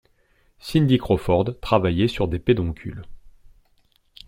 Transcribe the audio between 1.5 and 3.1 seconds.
travaillait sur des pédoncules.